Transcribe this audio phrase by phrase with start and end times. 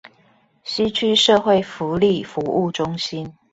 [0.63, 3.35] 西區社會福利服務中心